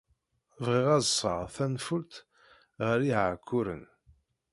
[0.65, 2.13] Bɣiɣ ad d-sɣeɣ tanfult
[2.85, 3.83] ɣer Iɛekkuren.